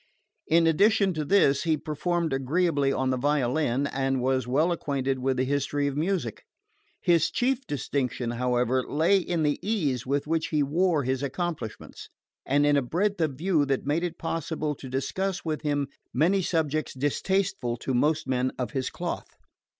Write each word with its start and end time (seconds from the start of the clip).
In 0.47 0.65
addition 0.65 1.13
to 1.13 1.23
this, 1.23 1.61
he 1.61 1.77
performed 1.77 2.33
agreeably 2.33 2.91
on 2.91 3.11
the 3.11 3.17
violin, 3.19 3.85
and 3.85 4.19
was 4.19 4.47
well 4.47 4.71
acquainted 4.71 5.19
with 5.19 5.37
the 5.37 5.43
history 5.45 5.85
of 5.85 5.95
music. 5.95 6.43
His 6.99 7.29
chief 7.29 7.67
distinction, 7.67 8.31
however, 8.31 8.83
lay 8.89 9.19
in 9.19 9.43
the 9.43 9.59
ease 9.61 10.03
with 10.07 10.25
which 10.25 10.47
he 10.47 10.63
wore 10.63 11.03
his 11.03 11.21
accomplishments, 11.21 12.09
and 12.47 12.65
in 12.65 12.77
a 12.77 12.81
breadth 12.81 13.21
of 13.21 13.33
view 13.35 13.63
that 13.67 13.85
made 13.85 14.03
it 14.03 14.17
possible 14.17 14.73
to 14.73 14.89
discuss 14.89 15.45
with 15.45 15.61
him 15.61 15.87
many 16.11 16.41
subjects 16.41 16.95
distasteful 16.95 17.77
to 17.77 17.93
most 17.93 18.27
men 18.27 18.51
of 18.57 18.71
his 18.71 18.89
cloth. 18.89 19.27